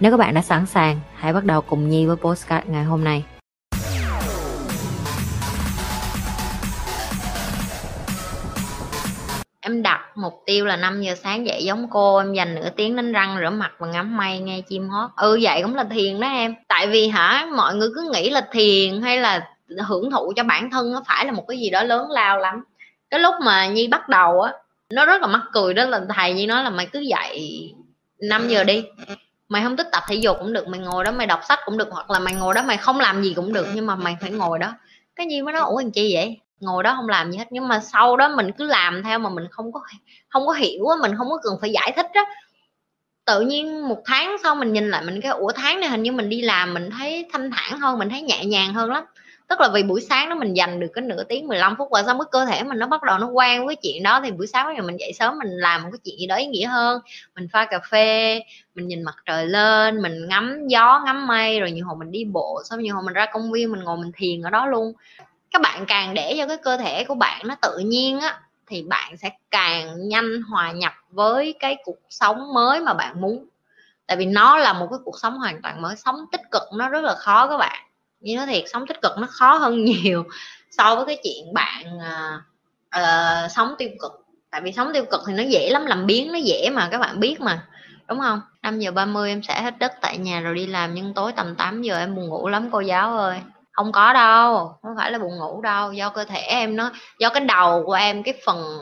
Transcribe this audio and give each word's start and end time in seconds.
Nếu 0.00 0.10
các 0.10 0.16
bạn 0.16 0.34
đã 0.34 0.42
sẵn 0.42 0.66
sàng, 0.66 1.00
hãy 1.14 1.32
bắt 1.32 1.44
đầu 1.44 1.60
cùng 1.60 1.88
Nhi 1.88 2.06
với 2.06 2.16
postcard 2.16 2.66
ngày 2.68 2.84
hôm 2.84 3.04
nay. 3.04 3.24
Em 9.60 9.82
đặt 9.82 10.00
mục 10.14 10.32
tiêu 10.46 10.66
là 10.66 10.76
5 10.76 11.02
giờ 11.02 11.14
sáng 11.14 11.46
dậy 11.46 11.64
giống 11.64 11.86
cô 11.90 12.18
Em 12.18 12.32
dành 12.32 12.54
nửa 12.54 12.68
tiếng 12.76 12.96
đánh 12.96 13.12
răng 13.12 13.36
rửa 13.40 13.50
mặt 13.50 13.72
và 13.78 13.86
ngắm 13.86 14.16
mây 14.16 14.38
nghe 14.38 14.60
chim 14.60 14.88
hót. 14.88 15.10
Ừ 15.16 15.38
vậy 15.42 15.62
cũng 15.62 15.74
là 15.74 15.84
thiền 15.84 16.20
đó 16.20 16.28
em. 16.28 16.54
Tại 16.68 16.86
vì 16.86 17.08
hả 17.08 17.46
mọi 17.56 17.74
người 17.74 17.88
cứ 17.94 18.10
nghĩ 18.12 18.30
là 18.30 18.48
thiền 18.52 19.02
hay 19.02 19.18
là 19.18 19.48
hưởng 19.86 20.10
thụ 20.10 20.32
cho 20.36 20.44
bản 20.44 20.70
thân 20.70 20.92
nó 20.92 21.02
phải 21.06 21.26
là 21.26 21.32
một 21.32 21.44
cái 21.48 21.58
gì 21.58 21.70
đó 21.70 21.82
lớn 21.82 22.10
lao 22.10 22.38
lắm. 22.38 22.64
Cái 23.10 23.20
lúc 23.20 23.34
mà 23.44 23.66
Nhi 23.66 23.88
bắt 23.88 24.08
đầu 24.08 24.40
á 24.40 24.52
Nó 24.94 25.06
rất 25.06 25.20
là 25.20 25.26
mắc 25.26 25.42
cười 25.52 25.74
đó 25.74 25.84
là 25.84 26.00
thầy 26.16 26.32
Nhi 26.32 26.46
nói 26.46 26.64
là 26.64 26.70
mày 26.70 26.86
cứ 26.86 27.00
dậy 27.00 27.60
5 28.28 28.48
giờ 28.48 28.64
đi 28.64 28.84
mày 29.50 29.62
không 29.62 29.76
thích 29.76 29.88
tập 29.92 30.02
thể 30.08 30.14
dục 30.14 30.36
cũng 30.40 30.52
được 30.52 30.68
mày 30.68 30.80
ngồi 30.80 31.04
đó 31.04 31.12
mày 31.12 31.26
đọc 31.26 31.40
sách 31.48 31.58
cũng 31.64 31.78
được 31.78 31.88
hoặc 31.90 32.10
là 32.10 32.18
mày 32.18 32.34
ngồi 32.34 32.54
đó 32.54 32.62
mày 32.62 32.76
không 32.76 33.00
làm 33.00 33.22
gì 33.22 33.32
cũng 33.36 33.52
được 33.52 33.66
nhưng 33.74 33.86
mà 33.86 33.96
mày 33.96 34.16
phải 34.20 34.30
ngồi 34.30 34.58
đó. 34.58 34.72
Cái 35.16 35.26
gì 35.30 35.42
mới 35.42 35.52
nói 35.52 35.62
ủa 35.62 35.80
làm 35.80 35.90
chi 35.90 36.14
vậy? 36.14 36.40
Ngồi 36.60 36.82
đó 36.82 36.94
không 36.96 37.08
làm 37.08 37.32
gì 37.32 37.38
hết 37.38 37.44
nhưng 37.50 37.68
mà 37.68 37.80
sau 37.80 38.16
đó 38.16 38.28
mình 38.28 38.52
cứ 38.58 38.64
làm 38.64 39.02
theo 39.02 39.18
mà 39.18 39.30
mình 39.30 39.44
không 39.50 39.72
có 39.72 39.80
không 40.28 40.46
có 40.46 40.52
hiểu 40.52 40.84
mình 41.02 41.12
không 41.18 41.30
có 41.30 41.38
cần 41.42 41.54
phải 41.60 41.70
giải 41.70 41.92
thích 41.96 42.06
đó 42.14 42.24
tự 43.24 43.40
nhiên 43.40 43.88
một 43.88 44.02
tháng 44.04 44.36
sau 44.42 44.54
mình 44.54 44.72
nhìn 44.72 44.90
lại 44.90 45.02
mình 45.04 45.20
cái 45.20 45.32
ủa 45.32 45.52
tháng 45.52 45.80
này 45.80 45.90
hình 45.90 46.02
như 46.02 46.12
mình 46.12 46.28
đi 46.28 46.42
làm 46.42 46.74
mình 46.74 46.90
thấy 46.98 47.28
thanh 47.32 47.50
thản 47.50 47.80
hơn 47.80 47.98
mình 47.98 48.08
thấy 48.08 48.22
nhẹ 48.22 48.44
nhàng 48.44 48.74
hơn 48.74 48.90
lắm 48.90 49.04
tức 49.50 49.60
là 49.60 49.68
vì 49.74 49.82
buổi 49.82 50.00
sáng 50.00 50.28
đó 50.28 50.34
mình 50.34 50.54
dành 50.54 50.80
được 50.80 50.88
cái 50.94 51.02
nửa 51.02 51.24
tiếng 51.24 51.48
15 51.48 51.74
phút 51.78 51.88
và 51.90 52.02
sau 52.02 52.14
mới 52.14 52.26
cơ 52.32 52.44
thể 52.46 52.62
mình 52.62 52.78
nó 52.78 52.86
bắt 52.86 53.02
đầu 53.02 53.18
nó 53.18 53.26
quen 53.26 53.66
với 53.66 53.76
chuyện 53.76 54.02
đó. 54.02 54.20
Thì 54.24 54.30
buổi 54.30 54.46
sáng 54.46 54.74
thì 54.76 54.82
mình 54.82 54.96
dậy 55.00 55.12
sớm 55.12 55.38
mình 55.38 55.48
làm 55.50 55.82
một 55.82 55.88
cái 55.92 55.98
chuyện 56.04 56.18
gì 56.18 56.26
đó 56.26 56.36
ý 56.36 56.46
nghĩa 56.46 56.66
hơn. 56.66 57.00
Mình 57.34 57.48
pha 57.52 57.64
cà 57.64 57.78
phê, 57.90 58.40
mình 58.74 58.88
nhìn 58.88 59.02
mặt 59.02 59.14
trời 59.26 59.46
lên, 59.46 60.02
mình 60.02 60.28
ngắm 60.28 60.68
gió, 60.68 61.02
ngắm 61.04 61.26
mây, 61.26 61.60
rồi 61.60 61.70
nhiều 61.70 61.86
hồi 61.86 61.96
mình 61.98 62.10
đi 62.10 62.24
bộ, 62.24 62.62
xong 62.64 62.80
nhiều 62.80 62.94
hồi 62.94 63.04
mình 63.04 63.14
ra 63.14 63.26
công 63.32 63.52
viên 63.52 63.72
mình 63.72 63.80
ngồi 63.80 63.96
mình 63.96 64.12
thiền 64.14 64.42
ở 64.42 64.50
đó 64.50 64.66
luôn. 64.66 64.92
Các 65.50 65.62
bạn 65.62 65.84
càng 65.86 66.14
để 66.14 66.34
cho 66.38 66.46
cái 66.46 66.56
cơ 66.56 66.76
thể 66.76 67.04
của 67.04 67.14
bạn 67.14 67.40
nó 67.46 67.54
tự 67.62 67.78
nhiên 67.78 68.20
á, 68.20 68.40
thì 68.66 68.82
bạn 68.82 69.16
sẽ 69.16 69.30
càng 69.50 70.08
nhanh 70.08 70.42
hòa 70.42 70.72
nhập 70.72 70.92
với 71.10 71.54
cái 71.58 71.76
cuộc 71.84 71.98
sống 72.10 72.54
mới 72.54 72.80
mà 72.80 72.94
bạn 72.94 73.20
muốn. 73.20 73.46
Tại 74.06 74.16
vì 74.16 74.26
nó 74.26 74.58
là 74.58 74.72
một 74.72 74.86
cái 74.90 74.98
cuộc 75.04 75.18
sống 75.18 75.38
hoàn 75.38 75.62
toàn 75.62 75.82
mới, 75.82 75.96
sống 75.96 76.16
tích 76.32 76.42
cực 76.50 76.62
nó 76.76 76.88
rất 76.88 77.04
là 77.04 77.14
khó 77.14 77.48
các 77.48 77.56
bạn 77.56 77.89
như 78.20 78.36
nói 78.36 78.46
thiệt 78.46 78.64
sống 78.72 78.86
tích 78.86 79.02
cực 79.02 79.12
nó 79.18 79.26
khó 79.30 79.56
hơn 79.56 79.84
nhiều 79.84 80.24
so 80.70 80.96
với 80.96 81.04
cái 81.04 81.18
chuyện 81.24 81.54
bạn 81.54 81.84
uh, 81.96 82.40
uh, 83.00 83.50
sống 83.50 83.74
tiêu 83.78 83.88
cực. 84.00 84.12
Tại 84.50 84.60
vì 84.60 84.72
sống 84.72 84.90
tiêu 84.94 85.04
cực 85.10 85.20
thì 85.26 85.32
nó 85.32 85.42
dễ 85.42 85.70
lắm 85.70 85.86
làm 85.86 86.06
biến 86.06 86.32
nó 86.32 86.38
dễ 86.38 86.70
mà 86.72 86.88
các 86.90 86.98
bạn 86.98 87.20
biết 87.20 87.40
mà 87.40 87.66
đúng 88.08 88.20
không? 88.20 88.40
5 88.62 88.78
giờ 88.78 88.90
30 88.92 89.30
em 89.30 89.42
sẽ 89.42 89.62
hết 89.62 89.78
đất 89.78 89.92
tại 90.00 90.18
nhà 90.18 90.40
rồi 90.40 90.54
đi 90.54 90.66
làm 90.66 90.94
nhưng 90.94 91.14
tối 91.14 91.32
tầm 91.36 91.54
8 91.54 91.82
giờ 91.82 91.98
em 91.98 92.14
buồn 92.14 92.28
ngủ 92.28 92.48
lắm 92.48 92.68
cô 92.72 92.80
giáo 92.80 93.18
ơi. 93.18 93.40
Không 93.72 93.92
có 93.92 94.12
đâu 94.12 94.72
không 94.82 94.96
phải 94.96 95.10
là 95.10 95.18
buồn 95.18 95.38
ngủ 95.38 95.60
đâu 95.60 95.92
do 95.92 96.10
cơ 96.10 96.24
thể 96.24 96.38
em 96.38 96.76
nó 96.76 96.90
do 97.18 97.28
cái 97.28 97.44
đầu 97.44 97.82
của 97.86 97.92
em 97.92 98.22
cái 98.22 98.34
phần 98.46 98.78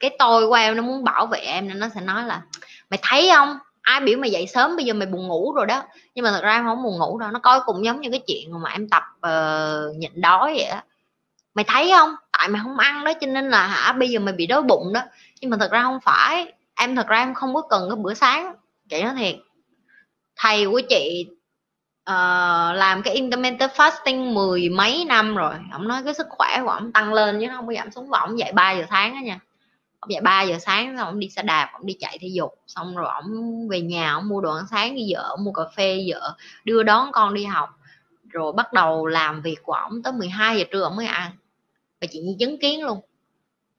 cái 0.00 0.10
tôi 0.18 0.46
của 0.46 0.54
em 0.54 0.76
nó 0.76 0.82
muốn 0.82 1.04
bảo 1.04 1.26
vệ 1.26 1.38
em 1.38 1.68
nên 1.68 1.78
nó 1.78 1.88
sẽ 1.94 2.00
nói 2.00 2.24
là 2.24 2.42
mày 2.90 2.98
thấy 3.02 3.30
không? 3.34 3.58
Ai 3.88 4.00
biểu 4.00 4.18
mày 4.18 4.30
dậy 4.30 4.46
sớm 4.46 4.76
bây 4.76 4.84
giờ 4.84 4.94
mày 4.94 5.06
buồn 5.06 5.28
ngủ 5.28 5.52
rồi 5.52 5.66
đó. 5.66 5.82
Nhưng 6.14 6.22
mà 6.22 6.30
thật 6.30 6.42
ra 6.42 6.52
em 6.54 6.64
không 6.64 6.82
buồn 6.82 6.98
ngủ 6.98 7.18
đâu 7.18 7.30
nó 7.30 7.38
coi 7.38 7.60
cũng 7.66 7.84
giống 7.84 8.00
như 8.00 8.10
cái 8.10 8.20
chuyện 8.26 8.62
mà 8.62 8.70
em 8.70 8.88
tập 8.88 9.02
uh, 9.16 9.96
nhịn 9.96 10.20
đói 10.20 10.54
vậy 10.56 10.64
á. 10.64 10.84
Mày 11.54 11.64
thấy 11.64 11.92
không? 11.96 12.14
Tại 12.32 12.48
mày 12.48 12.62
không 12.64 12.78
ăn 12.78 13.04
đó 13.04 13.12
cho 13.20 13.26
nên 13.26 13.50
là 13.50 13.66
hả 13.66 13.92
bây 13.92 14.08
giờ 14.08 14.20
mày 14.20 14.34
bị 14.34 14.46
đói 14.46 14.62
bụng 14.62 14.92
đó. 14.92 15.00
Nhưng 15.40 15.50
mà 15.50 15.56
thật 15.60 15.70
ra 15.70 15.82
không 15.82 15.98
phải 16.00 16.52
em 16.74 16.96
thật 16.96 17.06
ra 17.06 17.18
em 17.18 17.34
không 17.34 17.54
có 17.54 17.60
cần 17.60 17.88
cái 17.90 17.96
bữa 17.96 18.14
sáng 18.14 18.54
chị 18.88 19.02
nói 19.02 19.14
thiệt. 19.18 19.36
Thầy 20.36 20.66
của 20.66 20.80
chị 20.88 21.26
uh, 22.10 22.76
làm 22.76 23.02
cái 23.02 23.14
intermittent 23.14 23.70
fasting 23.70 24.32
mười 24.32 24.68
mấy 24.68 25.04
năm 25.04 25.36
rồi 25.36 25.54
ông 25.72 25.88
nói 25.88 26.02
cái 26.04 26.14
sức 26.14 26.26
khỏe 26.30 26.60
của 26.64 26.70
ông 26.70 26.92
tăng 26.92 27.12
lên 27.12 27.40
chứ 27.40 27.46
không 27.56 27.66
có 27.66 27.74
giảm 27.74 27.90
xuống 27.90 28.08
và 28.08 28.20
ông 28.20 28.38
dậy 28.38 28.52
3 28.52 28.72
giờ 28.72 28.84
sáng 28.90 29.14
đó 29.14 29.20
nha 29.24 29.38
ông 30.00 30.10
dậy 30.10 30.20
3 30.20 30.42
giờ 30.42 30.58
sáng 30.58 30.96
xong 30.96 31.06
ông 31.06 31.20
đi 31.20 31.28
xe 31.28 31.42
đạp 31.42 31.70
ông 31.72 31.86
đi 31.86 31.96
chạy 32.00 32.18
thể 32.20 32.28
dục 32.28 32.54
xong 32.66 32.96
rồi 32.96 33.08
ông 33.14 33.68
về 33.68 33.80
nhà 33.80 34.12
ông 34.12 34.28
mua 34.28 34.40
đồ 34.40 34.54
ăn 34.54 34.64
sáng 34.70 34.94
với 34.94 35.06
vợ 35.14 35.26
ông 35.28 35.44
mua 35.44 35.52
cà 35.52 35.62
phê 35.76 36.04
vợ 36.08 36.34
đưa 36.64 36.82
đón 36.82 37.12
con 37.12 37.34
đi 37.34 37.44
học. 37.44 37.68
Rồi 38.28 38.52
bắt 38.52 38.72
đầu 38.72 39.06
làm 39.06 39.42
việc 39.42 39.56
của 39.62 39.72
ông 39.72 40.02
tới 40.02 40.12
12 40.12 40.58
giờ 40.58 40.64
trưa 40.72 40.82
ông 40.82 40.96
mới 40.96 41.06
ăn. 41.06 41.30
Và 42.00 42.06
chị 42.10 42.18
như 42.18 42.36
chứng 42.38 42.58
kiến 42.58 42.84
luôn. 42.84 43.00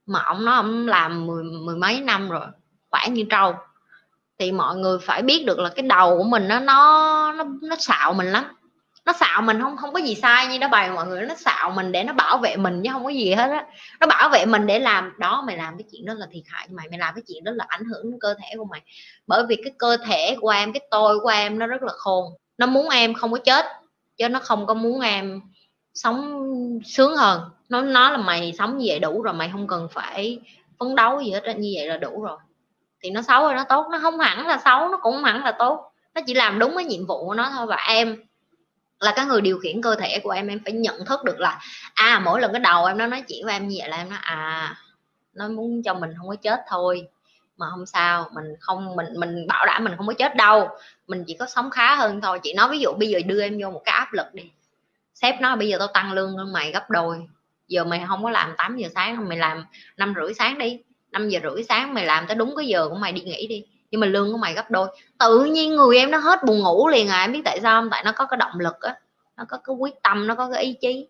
Mà 0.06 0.24
ông 0.24 0.46
nói 0.46 0.56
ông 0.56 0.88
làm 0.88 1.26
mười, 1.26 1.44
mười 1.44 1.76
mấy 1.76 2.00
năm 2.00 2.30
rồi 2.30 2.46
khỏe 2.90 3.08
như 3.10 3.26
trâu. 3.30 3.54
Thì 4.40 4.52
mọi 4.52 4.76
người 4.76 5.00
phải 5.02 5.22
biết 5.22 5.44
được 5.46 5.60
là 5.60 5.70
cái 5.70 5.84
đầu 5.88 6.18
của 6.18 6.24
mình 6.24 6.48
nó 6.48 6.60
nó 6.60 7.34
nó 7.34 7.44
nó 7.62 7.76
xạo 7.80 8.14
mình 8.14 8.28
lắm 8.28 8.46
nó 9.10 9.14
xạo 9.14 9.42
mình 9.42 9.62
không 9.62 9.78
không 9.78 9.94
có 9.94 10.00
gì 10.00 10.16
sai 10.16 10.48
như 10.48 10.60
nó 10.60 10.68
bày 10.68 10.90
mọi 10.90 11.08
người, 11.08 11.26
nó 11.26 11.36
xạo 11.36 11.72
mình 11.72 11.92
để 11.92 12.04
nó 12.04 12.14
bảo 12.14 12.38
vệ 12.38 12.56
mình 12.56 12.82
chứ 12.84 12.90
không 12.94 13.04
có 13.04 13.10
gì 13.10 13.34
hết 13.34 13.50
á. 13.50 13.66
Nó 14.00 14.08
bảo 14.08 14.30
vệ 14.30 14.46
mình 14.46 14.68
để 14.68 14.80
làm, 14.80 15.14
đó, 15.18 15.44
mày 15.48 15.58
làm 15.58 15.78
cái 15.78 15.84
chuyện 15.92 16.06
đó 16.06 16.14
là 16.14 16.28
thiệt 16.32 16.44
hại 16.48 16.66
cho 16.70 16.76
mày 16.76 16.88
mày 16.90 17.00
làm 17.00 17.16
cái 17.16 17.24
chuyện 17.28 17.44
đó 17.44 17.52
là 17.56 17.66
ảnh 17.68 17.86
hưởng 17.86 18.12
đến 18.12 18.20
cơ 18.22 18.34
thể 18.34 18.56
của 18.58 18.66
mày. 18.66 18.82
Bởi 19.28 19.44
vì 19.50 19.56
cái 19.56 19.74
cơ 19.78 19.98
thể 20.06 20.36
của 20.42 20.50
em, 20.50 20.74
cái 20.74 20.82
tôi 20.92 21.20
của 21.20 21.30
em 21.30 21.60
nó 21.60 21.68
rất 21.68 21.84
là 21.84 21.92
khôn, 21.98 22.26
nó 22.58 22.66
muốn 22.66 22.90
em 22.90 23.14
không 23.14 23.32
có 23.32 23.38
chết, 23.38 23.66
chứ 24.18 24.30
nó 24.30 24.40
không 24.40 24.66
có 24.66 24.74
muốn 24.74 25.02
em 25.02 25.42
sống 25.94 26.50
sướng 26.86 27.16
hơn. 27.16 27.42
Nó 27.70 27.82
nó 27.82 28.10
là 28.12 28.18
mày 28.18 28.54
sống 28.58 28.78
như 28.78 28.86
vậy 28.88 29.00
đủ 29.00 29.22
rồi, 29.22 29.34
mày 29.34 29.50
không 29.52 29.68
cần 29.68 29.88
phải 29.92 30.40
phấn 30.80 30.96
đấu 30.96 31.22
gì 31.22 31.32
hết 31.32 31.58
như 31.58 31.74
vậy 31.78 31.88
là 31.88 31.98
đủ 31.98 32.22
rồi. 32.24 32.38
Thì 33.04 33.10
nó 33.10 33.22
xấu 33.22 33.48
hay 33.48 33.56
nó 33.56 33.64
tốt, 33.64 33.88
nó 33.92 34.00
không 34.02 34.20
hẳn 34.20 34.48
là 34.48 34.62
xấu, 34.66 34.90
nó 34.90 34.98
cũng 35.02 35.14
không 35.14 35.24
hẳn 35.24 35.44
là 35.44 35.52
tốt. 35.52 35.92
Nó 36.16 36.22
chỉ 36.28 36.34
làm 36.34 36.60
đúng 36.60 36.76
cái 36.76 36.86
nhiệm 36.86 37.06
vụ 37.06 37.26
của 37.26 37.34
nó 37.34 37.50
thôi 37.50 37.66
và 37.66 37.76
em 37.76 38.29
là 39.00 39.14
cái 39.16 39.26
người 39.26 39.42
điều 39.42 39.60
khiển 39.60 39.82
cơ 39.82 39.96
thể 39.96 40.20
của 40.24 40.30
em 40.30 40.48
em 40.48 40.60
phải 40.66 40.74
nhận 40.74 41.06
thức 41.06 41.24
được 41.24 41.40
là 41.40 41.60
à 41.94 42.22
mỗi 42.26 42.42
lần 42.42 42.54
cái 42.54 42.60
đầu 42.60 42.86
em 42.86 42.98
nó 42.98 43.08
nói 43.08 43.24
chuyện 43.28 43.46
với 43.46 43.54
em 43.54 43.68
như 43.68 43.76
vậy 43.80 43.90
là 43.90 43.98
em 43.98 44.10
nói 44.10 44.20
à 44.22 44.76
nó 45.34 45.48
muốn 45.50 45.84
cho 45.84 45.94
mình 45.94 46.10
không 46.18 46.28
có 46.28 46.36
chết 46.36 46.60
thôi, 46.70 47.08
mà 47.58 47.66
không 47.72 47.86
sao, 47.86 48.30
mình 48.34 48.46
không, 48.60 48.96
mình 48.96 49.06
mình 49.18 49.48
bảo 49.48 49.66
đảm 49.66 49.84
mình 49.84 49.94
không 49.98 50.08
có 50.08 50.14
chết 50.14 50.36
đâu, 50.36 50.70
mình 51.08 51.24
chỉ 51.28 51.34
có 51.34 51.46
sống 51.46 51.70
khá 51.70 51.96
hơn 51.96 52.22
thôi. 52.22 52.40
Chị 52.44 52.54
nói 52.54 52.70
ví 52.72 52.80
dụ 52.80 52.94
bây 52.94 53.10
giờ 53.10 53.20
đưa 53.26 53.42
em 53.42 53.60
vô 53.62 53.72
một 53.72 53.82
cái 53.86 53.96
áp 53.96 54.14
lực 54.14 54.34
đi, 54.34 54.44
sếp 55.14 55.42
nói 55.42 55.56
bây 55.56 55.68
giờ 55.68 55.78
tao 55.80 55.88
tăng 55.88 56.14
lương 56.14 56.38
hơn 56.38 56.54
mày 56.54 56.72
gấp 56.72 56.90
đôi, 56.90 57.28
giờ 57.68 57.84
mày 57.84 58.04
không 58.08 58.24
có 58.24 58.30
làm 58.30 58.54
8 58.58 58.78
giờ 58.78 58.90
sáng, 58.96 59.30
mày 59.30 59.38
làm 59.38 59.66
năm 59.98 60.14
rưỡi 60.22 60.34
sáng 60.34 60.58
đi 60.58 60.80
5 61.12 61.30
giờ 61.30 61.40
rưỡi 61.44 61.64
sáng 61.64 61.94
mày 61.94 62.06
làm 62.06 62.28
tới 62.28 62.36
đúng 62.36 62.54
cái 62.58 62.68
giờ 62.68 62.90
của 62.90 62.96
mày 62.96 63.12
đi 63.12 63.22
nghỉ 63.22 63.48
đi 63.48 63.66
nhưng 63.92 64.02
mà 64.02 64.08
lương 64.08 64.32
của 64.32 64.38
mày 64.38 64.54
gấp 64.54 64.72
đôi. 64.72 64.88
Tự 65.20 65.44
nhiên 65.44 65.76
người 65.76 65.98
em 65.98 66.12
nó 66.12 66.18
hết 66.18 66.44
buồn 66.44 66.60
ngủ 66.60 66.88
liền 66.88 67.08
à 67.08 67.22
em 67.22 67.32
biết 67.32 67.42
tại 67.46 67.60
sao 67.62 67.82
không? 67.82 67.90
Tại 67.90 68.04
nó 68.04 68.12
có 68.12 68.26
cái 68.26 68.38
động 68.38 68.60
lực 68.60 68.82
á, 68.82 68.96
nó 69.38 69.44
có 69.50 69.58
cái 69.58 69.76
quyết 69.76 69.94
tâm, 70.04 70.28
nó 70.28 70.36
có 70.36 70.50
cái 70.54 70.64
ý 70.64 70.74
chí. 70.74 71.08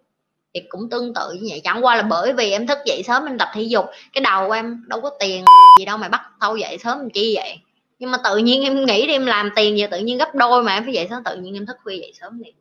Thì 0.54 0.62
cũng 0.70 0.90
tương 0.90 1.14
tự 1.14 1.32
như 1.32 1.48
vậy. 1.50 1.62
Chẳng 1.64 1.86
qua 1.86 1.96
là 1.96 2.02
bởi 2.02 2.34
vì 2.34 2.52
em 2.52 2.68
thức 2.68 2.78
dậy 2.86 3.04
sớm 3.04 3.26
em 3.26 3.38
tập 3.38 3.50
thể 3.54 3.62
dục, 3.62 3.86
cái 4.14 4.22
đầu 4.22 4.48
của 4.48 4.54
em 4.54 4.84
đâu 4.88 5.02
có 5.02 5.10
tiền 5.20 5.46
gì 5.80 5.86
đâu 5.86 5.98
mày 5.98 6.10
bắt 6.10 6.22
thâu 6.42 6.58
dậy 6.58 6.78
sớm 6.78 7.00
làm 7.00 7.10
chi 7.10 7.36
vậy. 7.36 7.60
Nhưng 8.00 8.12
mà 8.12 8.18
tự 8.24 8.38
nhiên 8.38 8.64
em 8.64 8.86
nghĩ 8.86 9.08
đi 9.08 9.14
em 9.14 9.26
làm 9.26 9.50
tiền 9.56 9.78
giờ 9.78 9.88
tự 9.92 10.00
nhiên 10.00 10.18
gấp 10.18 10.36
đôi 10.36 10.64
mà 10.64 10.74
em 10.74 10.84
phải 10.84 10.94
dậy 10.94 11.08
sớm, 11.10 11.24
tự 11.24 11.36
nhiên 11.36 11.54
em 11.54 11.66
thức 11.66 11.78
khuya 11.84 11.98
dậy 11.98 12.14
sớm 12.22 12.40
liền. 12.40 12.54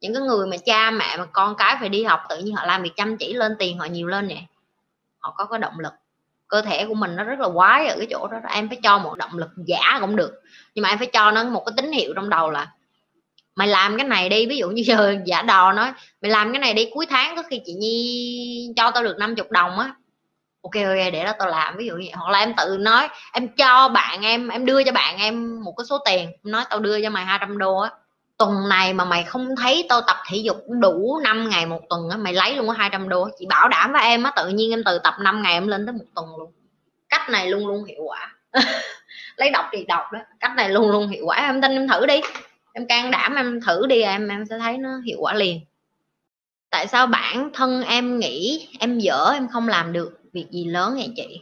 Những 0.00 0.14
cái 0.14 0.22
người 0.22 0.46
mà 0.46 0.56
cha 0.56 0.90
mẹ 0.90 1.16
mà 1.18 1.26
con 1.32 1.54
cái 1.58 1.76
phải 1.80 1.88
đi 1.88 2.04
học, 2.04 2.20
tự 2.28 2.38
nhiên 2.38 2.54
họ 2.54 2.66
làm 2.66 2.82
việc 2.82 2.96
chăm 2.96 3.16
chỉ, 3.16 3.32
lên 3.32 3.56
tiền 3.58 3.78
họ 3.78 3.84
nhiều 3.84 4.06
lên 4.06 4.28
nè. 4.28 4.42
Họ 5.18 5.34
có 5.36 5.44
cái 5.44 5.58
động 5.58 5.80
lực 5.80 5.92
cơ 6.54 6.62
thể 6.62 6.86
của 6.86 6.94
mình 6.94 7.16
nó 7.16 7.24
rất 7.24 7.40
là 7.40 7.48
quái 7.54 7.86
ở 7.86 7.96
cái 7.98 8.06
chỗ 8.10 8.28
đó 8.28 8.38
em 8.50 8.68
phải 8.68 8.78
cho 8.82 8.98
một 8.98 9.18
động 9.18 9.38
lực 9.38 9.50
giả 9.66 9.98
cũng 10.00 10.16
được. 10.16 10.32
Nhưng 10.74 10.82
mà 10.82 10.88
em 10.88 10.98
phải 10.98 11.06
cho 11.12 11.30
nó 11.30 11.44
một 11.44 11.64
cái 11.66 11.72
tín 11.76 11.92
hiệu 11.92 12.12
trong 12.16 12.28
đầu 12.28 12.50
là, 12.50 12.66
mày 13.56 13.68
làm 13.68 13.96
cái 13.96 14.08
này 14.08 14.28
đi. 14.28 14.46
Ví 14.46 14.56
dụ 14.56 14.70
như 14.70 14.82
giờ 14.86 15.16
giả 15.26 15.42
đò 15.42 15.72
nói, 15.72 15.92
mày 16.22 16.30
làm 16.30 16.52
cái 16.52 16.60
này 16.60 16.74
đi, 16.74 16.90
cuối 16.94 17.06
tháng 17.06 17.36
có 17.36 17.42
khi 17.42 17.60
chị 17.64 17.72
nhi 17.72 18.72
cho 18.76 18.90
tao 18.90 19.02
được 19.02 19.16
50 19.18 19.46
đồng 19.50 19.78
á. 19.78 19.94
Ok 20.62 20.74
ok, 20.74 21.12
để 21.12 21.24
đó 21.24 21.32
tao 21.38 21.48
làm. 21.48 21.76
Ví 21.76 21.86
dụ 21.86 21.94
như 21.94 22.08
hoặc 22.14 22.30
là 22.30 22.38
em 22.38 22.54
tự 22.56 22.76
nói, 22.80 23.08
em 23.32 23.48
cho 23.48 23.88
bạn 23.88 24.22
em 24.22 24.48
em 24.48 24.66
đưa 24.66 24.84
cho 24.84 24.92
bạn 24.92 25.18
em 25.18 25.64
một 25.64 25.74
cái 25.76 25.84
số 25.84 25.98
tiền, 26.04 26.32
nói 26.42 26.64
tao 26.70 26.80
đưa 26.80 27.02
cho 27.02 27.10
mày 27.10 27.24
200 27.24 27.58
đô 27.58 27.78
á 27.78 27.90
tuần 28.44 28.68
này 28.68 28.92
mà 28.92 29.04
mày 29.04 29.24
không 29.24 29.56
thấy 29.56 29.86
tao 29.88 30.00
tập 30.00 30.16
thể 30.28 30.36
dục 30.36 30.56
đủ 30.68 31.20
5 31.24 31.48
ngày 31.48 31.66
một 31.66 31.80
tuần 31.88 32.08
á, 32.10 32.16
mày 32.16 32.32
lấy 32.32 32.56
luôn 32.56 32.66
có 32.66 32.72
200 32.72 33.08
đô. 33.08 33.28
Chị 33.38 33.46
bảo 33.46 33.68
đảm 33.68 33.92
với 33.92 34.02
em 34.02 34.22
á, 34.22 34.32
tự 34.36 34.48
nhiên 34.48 34.70
em 34.70 34.82
từ 34.84 34.98
tập 34.98 35.14
5 35.20 35.42
ngày 35.42 35.52
em 35.52 35.66
lên 35.66 35.86
tới 35.86 35.92
một 35.92 36.04
tuần 36.14 36.26
luôn. 36.38 36.52
Cách 37.08 37.30
này 37.30 37.48
luôn 37.48 37.66
luôn 37.66 37.84
hiệu 37.84 38.02
quả. 38.04 38.34
Lấy 39.36 39.50
đọc 39.50 39.64
thì 39.72 39.84
đọc 39.84 40.12
đó, 40.12 40.18
cách 40.40 40.52
này 40.56 40.68
luôn 40.68 40.90
luôn 40.90 41.08
hiệu 41.08 41.26
quả. 41.26 41.36
Em 41.36 41.62
tin 41.62 41.70
em 41.70 41.88
thử 41.88 42.06
đi. 42.06 42.20
Em 42.72 42.86
can 42.86 43.10
đảm 43.10 43.34
em 43.34 43.60
thử 43.60 43.86
đi, 43.86 44.02
em 44.02 44.28
em 44.28 44.44
sẽ 44.50 44.58
thấy 44.58 44.78
nó 44.78 44.90
hiệu 45.04 45.18
quả 45.20 45.34
liền. 45.34 45.60
Tại 46.70 46.86
sao 46.86 47.06
bản 47.06 47.50
thân 47.54 47.82
em 47.82 48.18
nghĩ 48.18 48.68
em 48.80 48.98
dở, 48.98 49.30
em 49.34 49.48
không 49.48 49.68
làm 49.68 49.92
được 49.92 50.20
việc 50.32 50.46
gì 50.50 50.64
lớn 50.64 50.94
vậy 50.94 51.12
chị? 51.16 51.40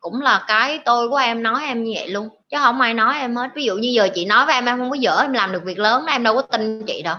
Cũng 0.00 0.20
là 0.20 0.44
cái 0.48 0.80
tôi 0.84 1.08
của 1.08 1.16
em 1.16 1.42
nói 1.42 1.64
em 1.64 1.84
như 1.84 1.92
vậy 1.94 2.08
luôn. 2.08 2.28
Chứ 2.50 2.56
không 2.60 2.80
ai 2.80 2.94
nói 2.94 3.18
em 3.18 3.36
hết. 3.36 3.50
Ví 3.54 3.64
dụ 3.64 3.76
như 3.76 3.88
giờ 3.88 4.08
chị 4.14 4.24
nói 4.24 4.46
với 4.46 4.54
em 4.54 4.66
em 4.66 4.78
không 4.78 4.90
có 4.90 4.96
dở, 4.96 5.18
em 5.20 5.32
làm 5.32 5.52
được 5.52 5.64
việc 5.64 5.78
lớn 5.78 6.06
em 6.06 6.22
đâu 6.22 6.34
có 6.34 6.42
tin 6.42 6.86
chị 6.86 7.02
đâu. 7.02 7.16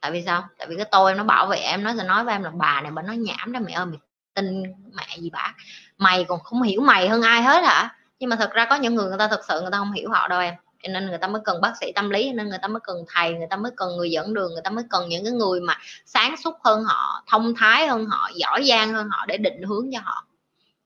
Tại 0.00 0.10
vì 0.10 0.22
sao? 0.26 0.44
Tại 0.58 0.66
vì 0.66 0.76
cái 0.76 0.86
tôi 0.90 1.10
em 1.10 1.18
nó 1.18 1.24
bảo 1.24 1.46
vệ 1.46 1.56
em, 1.56 1.82
nó 1.82 1.92
sẽ 1.98 2.04
nói 2.04 2.24
với 2.24 2.34
em 2.34 2.42
là, 2.42 2.50
bà 2.54 2.80
này 2.80 2.90
bà 2.90 3.02
nói 3.02 3.16
nhảm 3.16 3.52
đó 3.52 3.60
mẹ 3.66 3.72
ơi, 3.72 3.86
mày 3.86 3.98
tin 4.34 4.62
mẹ 4.94 5.16
gì 5.18 5.30
bà? 5.32 5.54
Mày 5.98 6.24
còn 6.24 6.40
không 6.40 6.62
hiểu 6.62 6.80
mày 6.80 7.08
hơn 7.08 7.22
ai 7.22 7.42
hết 7.42 7.64
hả? 7.64 7.94
Nhưng 8.18 8.30
mà 8.30 8.36
thật 8.36 8.50
ra 8.52 8.64
có 8.64 8.76
những 8.76 8.94
người 8.94 9.08
người 9.08 9.18
ta 9.18 9.28
thật 9.28 9.40
sự 9.48 9.60
người 9.60 9.70
ta 9.72 9.78
không 9.78 9.92
hiểu 9.92 10.10
họ 10.10 10.28
đâu 10.28 10.40
em. 10.40 10.54
Cho 10.82 10.88
nên 10.92 11.06
người 11.06 11.18
ta 11.18 11.28
mới 11.28 11.42
cần 11.44 11.60
bác 11.60 11.72
sĩ 11.80 11.92
tâm 11.92 12.10
lý 12.10 12.32
nên 12.32 12.48
người 12.48 12.58
ta 12.62 12.68
mới 12.68 12.80
cần 12.84 12.96
thầy, 13.14 13.34
người 13.34 13.46
ta 13.50 13.56
mới 13.56 13.72
cần 13.76 13.96
người 13.96 14.10
dẫn 14.10 14.34
đường, 14.34 14.52
người 14.52 14.62
ta 14.64 14.70
mới 14.70 14.84
cần 14.90 15.08
những 15.08 15.24
cái 15.24 15.32
người 15.32 15.60
mà 15.60 15.78
sáng 16.06 16.36
suốt 16.36 16.54
hơn 16.64 16.84
họ, 16.84 17.22
thông 17.26 17.54
thái 17.54 17.86
hơn 17.88 18.06
họ, 18.06 18.30
giỏi 18.34 18.64
giang 18.68 18.92
hơn 18.94 19.08
họ 19.10 19.26
để 19.26 19.36
định 19.36 19.62
hướng 19.62 19.90
cho 19.92 19.98
họ 20.04 20.24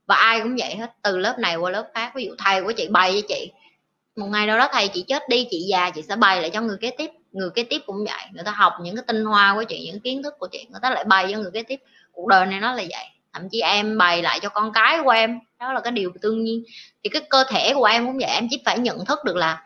và 0.06 0.14
ai 0.14 0.40
cũng 0.40 0.56
vậy 0.58 0.76
hết, 0.76 0.92
từ 1.02 1.18
lớp 1.18 1.38
này 1.38 1.56
qua 1.56 1.70
lớp 1.70 1.86
khác. 1.94 2.12
Ví 2.14 2.24
dụ 2.24 2.34
thầy 2.38 2.62
của 2.62 2.72
chị 2.72 2.88
bày 2.88 3.12
với 3.12 3.22
chị, 3.28 3.50
một 4.16 4.26
ngày 4.26 4.46
nào 4.46 4.58
đó 4.58 4.68
thầy 4.72 4.88
chị 4.88 5.04
chết 5.08 5.28
đi, 5.28 5.46
chị 5.50 5.66
già 5.70 5.90
chị 5.90 6.02
sẽ 6.02 6.16
bày 6.16 6.40
lại 6.40 6.50
cho 6.50 6.60
người 6.60 6.76
kế 6.80 6.90
tiếp. 6.90 7.10
Người 7.32 7.50
kế 7.54 7.62
tiếp 7.62 7.82
cũng 7.86 8.04
vậy, 8.04 8.24
người 8.32 8.44
ta 8.44 8.50
học 8.50 8.72
những 8.82 8.96
cái 8.96 9.04
tinh 9.06 9.24
hoa 9.24 9.54
của 9.54 9.64
chị, 9.64 9.90
những 9.92 10.00
kiến 10.00 10.22
thức 10.22 10.34
của 10.38 10.48
chị, 10.52 10.66
người 10.70 10.80
ta 10.82 10.90
lại 10.90 11.04
bày 11.04 11.28
cho 11.32 11.38
người 11.38 11.50
kế 11.54 11.62
tiếp. 11.62 11.80
Cuộc 12.12 12.28
đời 12.28 12.46
này 12.46 12.60
nó 12.60 12.72
là 12.72 12.82
vậy, 12.90 13.06
thậm 13.32 13.48
chí 13.48 13.60
em 13.60 13.98
bày 13.98 14.22
lại 14.22 14.40
cho 14.42 14.48
con 14.48 14.72
cái 14.72 14.98
của 15.04 15.10
em, 15.10 15.38
đó 15.60 15.72
là 15.72 15.80
cái 15.80 15.92
điều 15.92 16.12
tương 16.22 16.44
nhiên. 16.44 16.64
Thì 17.04 17.10
cái 17.10 17.22
cơ 17.30 17.44
thể 17.48 17.74
của 17.74 17.84
em 17.84 18.06
cũng 18.06 18.18
vậy, 18.18 18.30
em 18.30 18.46
chỉ 18.50 18.62
phải 18.64 18.78
nhận 18.78 19.04
thức 19.04 19.24
được 19.24 19.36
là 19.36 19.62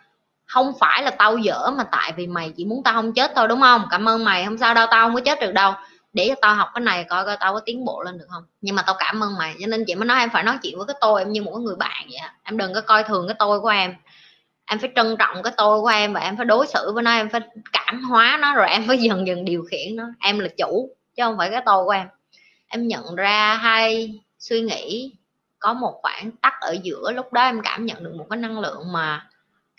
không 0.46 0.72
phải 0.80 1.02
là 1.02 1.10
tao 1.10 1.38
dở 1.38 1.70
mà 1.76 1.84
tại 1.92 2.12
vì 2.16 2.26
mày 2.26 2.52
chỉ 2.56 2.64
muốn 2.64 2.82
tao 2.82 2.94
không 2.94 3.12
chết 3.12 3.32
thôi, 3.36 3.48
đúng 3.48 3.60
không? 3.60 3.84
Cảm 3.90 4.08
ơn 4.08 4.24
mày, 4.24 4.44
không 4.44 4.58
sao 4.58 4.74
đâu, 4.74 4.86
tao 4.90 5.06
không 5.06 5.14
có 5.14 5.20
chết 5.20 5.40
được 5.40 5.52
đâu 5.52 5.72
để 6.12 6.26
cho 6.28 6.34
tao 6.40 6.54
học 6.54 6.68
cái 6.74 6.80
này 6.80 7.04
coi 7.04 7.24
coi 7.24 7.36
tao 7.40 7.54
có 7.54 7.60
tiến 7.60 7.84
bộ 7.84 8.02
lên 8.02 8.18
được 8.18 8.26
không. 8.28 8.44
Nhưng 8.60 8.76
mà 8.76 8.82
tao 8.86 8.96
cảm 8.98 9.22
ơn 9.22 9.38
mày, 9.38 9.54
cho 9.60 9.66
nên 9.66 9.84
chị 9.86 9.94
mới 9.94 10.06
nói 10.06 10.20
em 10.20 10.30
phải 10.30 10.42
nói 10.42 10.58
chuyện 10.62 10.78
với 10.78 10.86
cái 10.86 10.96
tôi 11.00 11.20
em 11.20 11.32
như 11.32 11.42
một 11.42 11.58
người 11.58 11.76
bạn 11.76 12.06
vậy 12.10 12.20
em 12.42 12.56
đừng 12.56 12.74
có 12.74 12.80
coi 12.80 13.02
thường 13.04 13.28
cái 13.28 13.36
tôi 13.38 13.60
của 13.60 13.68
em. 13.68 13.94
Em 14.66 14.78
phải 14.78 14.90
trân 14.96 15.16
trọng 15.18 15.42
cái 15.42 15.52
tôi 15.56 15.80
của 15.80 15.88
em 15.88 16.12
và 16.12 16.20
em 16.20 16.36
phải 16.36 16.46
đối 16.46 16.66
xử 16.66 16.92
với 16.94 17.02
nó, 17.02 17.10
em 17.10 17.28
phải 17.28 17.40
cảm 17.72 18.02
hóa 18.04 18.38
nó 18.40 18.54
rồi 18.54 18.68
em 18.68 18.84
phải 18.88 18.98
dần 18.98 19.26
dần 19.26 19.44
điều 19.44 19.64
khiển 19.70 19.96
nó. 19.96 20.04
Em 20.20 20.38
là 20.38 20.48
chủ, 20.58 20.96
chứ 21.16 21.22
không 21.22 21.38
phải 21.38 21.50
cái 21.50 21.62
tôi 21.66 21.84
của 21.84 21.90
em. 21.90 22.08
Em 22.68 22.88
nhận 22.88 23.14
ra 23.14 23.54
hai 23.54 24.14
suy 24.38 24.60
nghĩ 24.60 25.12
có 25.58 25.74
một 25.74 25.98
khoảng 26.02 26.30
tắc 26.30 26.54
ở 26.60 26.76
giữa 26.82 27.12
lúc 27.12 27.32
đó 27.32 27.42
em 27.42 27.60
cảm 27.62 27.86
nhận 27.86 28.04
được 28.04 28.14
một 28.14 28.26
cái 28.30 28.36
năng 28.36 28.60
lượng 28.60 28.92
mà 28.92 29.26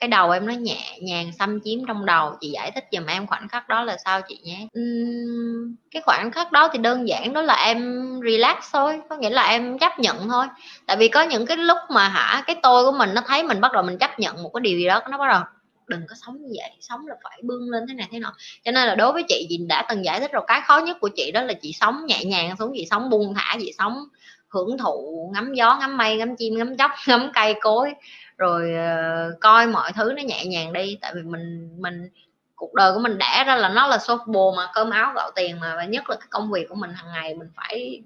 cái 0.01 0.07
đầu 0.07 0.31
em 0.31 0.45
nó 0.45 0.53
nhẹ 0.53 0.97
nhàng 1.01 1.31
xâm 1.39 1.59
chiếm 1.61 1.85
trong 1.87 2.05
đầu. 2.05 2.33
Chị 2.41 2.49
giải 2.49 2.71
thích 2.71 2.85
giùm 2.91 3.05
em 3.05 3.27
khoảnh 3.27 3.47
khắc 3.47 3.69
đó 3.69 3.83
là 3.83 3.97
sao 4.05 4.21
chị 4.21 4.39
nhé. 4.43 4.67
Uhm, 4.79 5.75
cái 5.91 6.01
khoảnh 6.05 6.31
khắc 6.31 6.51
đó 6.51 6.69
thì 6.73 6.79
đơn 6.79 7.07
giản 7.07 7.33
đó 7.33 7.41
là 7.41 7.53
em 7.53 8.09
relax 8.25 8.55
thôi. 8.73 9.01
Có 9.09 9.15
nghĩa 9.15 9.29
là 9.29 9.43
em 9.43 9.79
chấp 9.79 9.99
nhận 9.99 10.29
thôi. 10.29 10.45
Tại 10.85 10.97
vì 10.97 11.07
có 11.07 11.21
những 11.21 11.45
cái 11.45 11.57
lúc 11.57 11.77
mà 11.89 12.07
hả 12.07 12.43
cái 12.47 12.55
tôi 12.63 12.85
của 12.85 12.97
mình 12.97 13.13
nó 13.13 13.21
thấy 13.27 13.43
mình 13.43 13.61
bắt 13.61 13.71
đầu 13.73 13.83
mình 13.83 13.97
chấp 13.97 14.19
nhận 14.19 14.43
một 14.43 14.51
cái 14.53 14.61
điều 14.61 14.79
gì 14.79 14.87
đó 14.87 15.01
nó 15.09 15.17
bắt 15.17 15.27
đầu 15.31 15.41
đừng 15.87 16.01
có 16.09 16.15
sống 16.25 16.37
như 16.41 16.49
vậy 16.57 16.71
sống 16.79 17.07
là 17.07 17.15
phải 17.23 17.39
bươn 17.43 17.69
lên 17.69 17.87
thế 17.87 17.93
này 17.93 18.07
thế 18.11 18.19
nọ. 18.19 18.33
Cho 18.65 18.71
nên 18.71 18.87
là 18.87 18.95
đối 18.95 19.13
với 19.13 19.23
chị 19.27 19.45
chị 19.49 19.57
đã 19.67 19.85
từng 19.89 20.05
giải 20.05 20.19
thích 20.19 20.31
rồi. 20.31 20.43
Cái 20.47 20.61
khó 20.61 20.77
nhất 20.77 20.97
của 21.01 21.09
chị 21.15 21.31
đó 21.31 21.41
là 21.41 21.53
chị 21.53 21.73
sống 21.73 22.05
nhẹ 22.05 22.23
nhàng 22.25 22.55
xuống 22.59 22.71
chị 22.75 22.87
sống 22.89 23.09
buông 23.09 23.33
thả 23.33 23.57
chị 23.59 23.73
sống 23.77 24.03
hưởng 24.51 24.77
thụ 24.77 25.29
ngắm 25.33 25.53
gió 25.53 25.77
ngắm 25.79 25.97
mây 25.97 26.17
ngắm 26.17 26.35
chim 26.35 26.57
ngắm 26.57 26.77
chóc 26.77 26.91
ngắm 27.07 27.31
cây 27.33 27.55
cối 27.61 27.93
rồi 28.41 28.73
uh, 28.73 29.39
coi 29.39 29.67
mọi 29.67 29.91
thứ 29.93 30.13
nó 30.15 30.21
nhẹ 30.21 30.45
nhàng 30.45 30.73
đi 30.73 30.97
tại 31.01 31.11
vì 31.15 31.21
mình 31.21 31.69
mình 31.77 32.09
cuộc 32.55 32.73
đời 32.73 32.93
của 32.93 32.99
mình 32.99 33.17
đẻ 33.17 33.43
ra 33.47 33.55
là 33.55 33.69
nó 33.69 33.87
là 33.87 33.97
số 33.97 34.17
bồ 34.25 34.53
mà 34.57 34.67
cơm 34.73 34.89
áo 34.89 35.13
gạo 35.15 35.31
tiền 35.35 35.59
mà 35.59 35.75
và 35.75 35.85
nhất 35.85 36.09
là 36.09 36.15
cái 36.15 36.27
công 36.29 36.51
việc 36.51 36.69
của 36.69 36.75
mình 36.75 36.93
hàng 36.93 37.11
ngày 37.13 37.35
mình 37.35 37.47
phải 37.55 38.01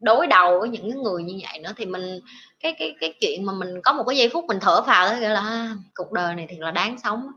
đối 0.00 0.26
đầu 0.26 0.60
với 0.60 0.68
những 0.68 0.90
cái 0.90 1.00
người 1.02 1.22
như 1.22 1.40
vậy 1.42 1.58
nữa 1.58 1.72
thì 1.76 1.86
mình 1.86 2.20
cái 2.60 2.74
cái 2.78 2.96
cái 3.00 3.14
chuyện 3.20 3.44
mà 3.46 3.52
mình 3.52 3.82
có 3.82 3.92
một 3.92 4.04
cái 4.08 4.16
giây 4.16 4.28
phút 4.32 4.44
mình 4.44 4.58
thở 4.60 4.82
phào 4.82 5.06
đó 5.08 5.20
gọi 5.20 5.30
là 5.30 5.40
à, 5.40 5.76
cuộc 5.94 6.12
đời 6.12 6.34
này 6.34 6.46
thì 6.48 6.56
là 6.58 6.70
đáng 6.70 6.98
sống 6.98 7.32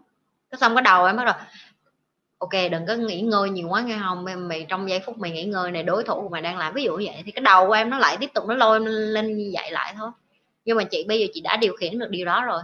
cái 0.52 0.60
xong 0.60 0.76
cái 0.76 0.82
đầu 0.82 1.06
em 1.06 1.18
bắt 1.18 1.24
đầu 1.26 1.36
ok 2.40 2.72
đừng 2.72 2.86
có 2.88 2.94
nghỉ 2.96 3.22
ngơi 3.22 3.50
nhiều 3.50 3.68
quá 3.70 3.82
nghe 3.82 3.98
không 4.04 4.26
em 4.26 4.48
mày 4.48 4.66
trong 4.70 4.90
giây 4.90 5.00
phút 5.00 5.18
mày 5.18 5.32
nghỉ 5.32 5.44
ngơi 5.44 5.72
này 5.72 5.84
đối 5.84 6.04
thủ 6.04 6.22
của 6.22 6.30
mày 6.30 6.42
đang 6.42 6.58
làm. 6.58 6.74
Ví 6.74 6.84
dụ 6.84 6.98
như 6.98 7.06
vậy 7.06 7.24
thì 7.26 7.32
cái 7.32 7.42
đầu 7.42 7.68
của 7.68 7.74
em 7.74 7.90
nó 7.90 7.98
lại 7.98 8.18
tiếp 8.20 8.30
tục 8.34 8.44
nó 8.48 8.56
lôi 8.56 8.76
em 8.76 8.86
lên 8.86 9.38
như 9.38 9.52
vậy 9.54 9.72
lại 9.72 9.94
thôi 9.98 10.12
nhưng 10.70 10.78
mà 10.78 10.84
chị, 10.84 11.06
bây 11.08 11.20
giờ 11.20 11.28
chị 11.34 11.42
đã 11.42 11.58
điều 11.58 11.74
khiển 11.74 12.00
được 12.00 12.10
điều 12.10 12.26
đó 12.26 12.46
rồi. 12.46 12.62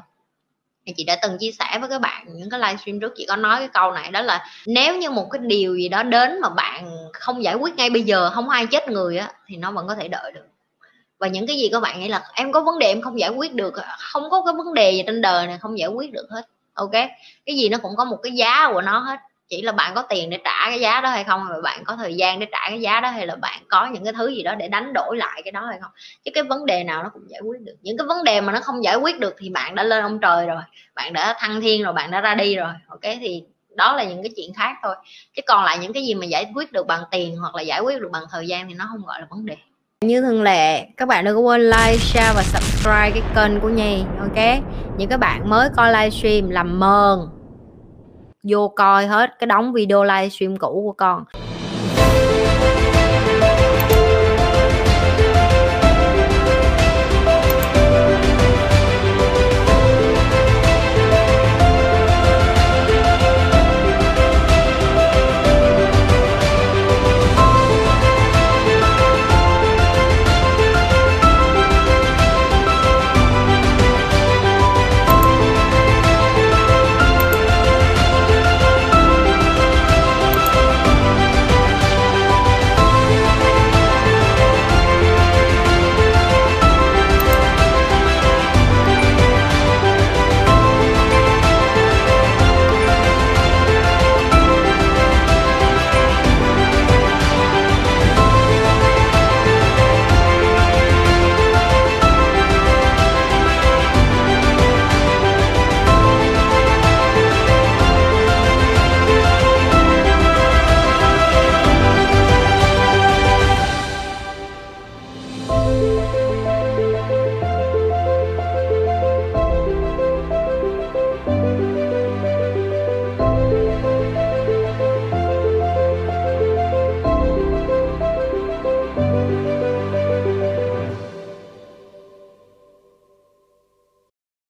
Thì 0.85 0.93
chị 0.97 1.03
đã 1.03 1.17
từng 1.21 1.37
chia 1.39 1.51
sẻ 1.51 1.79
với 1.79 1.89
các 1.89 2.01
bạn 2.01 2.25
những 2.27 2.49
cái 2.49 2.59
livestream 2.59 2.99
trước, 2.99 3.13
chị 3.15 3.25
có 3.29 3.35
nói 3.35 3.59
cái 3.59 3.67
câu 3.67 3.91
này, 3.91 4.11
đó 4.11 4.21
là 4.21 4.45
nếu 4.65 4.97
như 4.97 5.09
một 5.09 5.27
cái 5.31 5.39
điều 5.39 5.75
gì 5.75 5.89
đó 5.89 6.03
đến 6.03 6.41
mà 6.41 6.49
bạn 6.49 6.91
không 7.13 7.43
giải 7.43 7.55
quyết 7.55 7.75
ngay 7.75 7.89
bây 7.89 8.01
giờ, 8.01 8.29
không 8.29 8.49
ai 8.49 8.67
chết 8.67 8.89
người 8.89 9.17
á, 9.17 9.31
thì 9.47 9.55
nó 9.55 9.71
vẫn 9.71 9.87
có 9.87 9.95
thể 9.95 10.07
đợi 10.07 10.31
được. 10.31 10.45
Và 11.19 11.27
những 11.27 11.47
cái 11.47 11.57
gì 11.57 11.69
các 11.71 11.79
bạn 11.79 11.99
nghĩ 11.99 12.07
là 12.07 12.23
em 12.33 12.51
có 12.51 12.61
vấn 12.61 12.79
đề 12.79 12.87
em 12.87 13.01
không 13.01 13.19
giải 13.19 13.29
quyết 13.29 13.53
được 13.53 13.75
à, 13.75 13.97
không 13.99 14.29
có 14.29 14.43
cái 14.45 14.53
vấn 14.57 14.73
đề 14.73 14.91
gì 14.91 15.03
trên 15.05 15.21
đời 15.21 15.47
này 15.47 15.57
không 15.57 15.79
giải 15.79 15.89
quyết 15.89 16.13
được 16.13 16.27
hết, 16.29 16.47
ok? 16.73 16.91
Cái 17.45 17.55
gì 17.57 17.69
nó 17.69 17.77
cũng 17.77 17.95
có 17.97 18.05
một 18.05 18.17
cái 18.23 18.31
giá 18.31 18.69
của 18.73 18.81
nó 18.81 18.99
hết 18.99 19.19
chỉ 19.49 19.61
là 19.61 19.71
bạn 19.71 19.95
có 19.95 20.01
tiền 20.01 20.29
để 20.29 20.37
trả 20.43 20.69
cái 20.69 20.79
giá 20.79 21.01
đó 21.01 21.09
hay 21.09 21.23
không 21.23 21.45
hay 21.45 21.61
bạn 21.61 21.83
có 21.83 21.95
thời 21.95 22.15
gian 22.15 22.39
để 22.39 22.47
trả 22.51 22.69
cái 22.69 22.81
giá 22.81 23.01
đó, 23.01 23.09
hay 23.09 23.27
là 23.27 23.35
bạn 23.35 23.61
có 23.67 23.85
những 23.85 24.03
cái 24.03 24.13
thứ 24.13 24.27
gì 24.27 24.43
đó 24.43 24.55
để 24.55 24.67
đánh 24.67 24.93
đổi 24.93 25.17
lại 25.17 25.41
cái 25.45 25.51
đó 25.51 25.65
hay 25.65 25.77
không? 25.81 25.91
Chứ 26.25 26.31
cái 26.33 26.43
vấn 26.43 26.65
đề 26.65 26.83
nào 26.83 27.03
nó 27.03 27.09
cũng 27.13 27.29
giải 27.29 27.41
quyết 27.41 27.61
được. 27.61 27.75
Những 27.81 27.97
cái 27.97 28.07
vấn 28.07 28.23
đề 28.23 28.41
mà 28.41 28.53
nó 28.53 28.59
không 28.63 28.83
giải 28.83 28.95
quyết 28.95 29.19
được 29.19 29.35
thì 29.37 29.49
bạn 29.49 29.75
đã 29.75 29.83
lên 29.83 30.03
ông 30.03 30.19
trời 30.19 30.47
rồi, 30.47 30.61
bạn 30.95 31.13
đã 31.13 31.35
thăng 31.39 31.61
thiên 31.61 31.83
rồi, 31.83 31.93
bạn 31.93 32.11
đã 32.11 32.21
ra 32.21 32.35
đi 32.35 32.55
rồi, 32.55 32.73
ok? 32.87 33.01
Thì 33.19 33.43
đó 33.75 33.95
là 33.95 34.03
những 34.03 34.23
cái 34.23 34.31
chuyện 34.35 34.53
khác 34.53 34.75
thôi. 34.83 34.95
Chứ 35.35 35.41
còn 35.47 35.63
lại 35.63 35.77
những 35.77 35.93
cái 35.93 36.03
gì 36.05 36.15
mà 36.15 36.25
giải 36.25 36.51
quyết 36.55 36.71
được 36.71 36.87
bằng 36.87 37.03
tiền 37.11 37.37
hoặc 37.37 37.55
là 37.55 37.61
giải 37.61 37.81
quyết 37.81 38.01
được 38.01 38.09
bằng 38.11 38.23
thời 38.31 38.47
gian 38.47 38.67
thì 38.67 38.73
nó 38.73 38.85
không 38.89 39.01
gọi 39.05 39.19
là 39.19 39.27
vấn 39.29 39.45
đề. 39.45 39.55
Như 40.01 40.21
thường 40.21 40.43
lệ, 40.43 40.85
các 40.97 41.07
bạn 41.07 41.25
đừng 41.25 41.35
có 41.35 41.41
quên 41.41 41.61
like, 41.61 41.97
share 41.97 42.33
và 42.35 42.43
subscribe 42.43 43.11
cái 43.11 43.21
kênh 43.35 43.59
của 43.59 43.69
nhi, 43.69 44.03
ok? 44.19 44.63
Những 44.97 45.09
các 45.09 45.19
bạn 45.19 45.49
mới 45.49 45.69
coi 45.77 45.91
livestream 45.93 46.49
làm 46.49 46.79
mờn 46.79 47.19
vô 48.47 48.67
coi 48.67 49.07
hết 49.07 49.39
cái 49.39 49.47
đóng 49.47 49.73
video 49.73 50.03
livestream 50.03 50.57
cũ 50.57 50.81
của 50.85 50.93
con. 50.97 51.23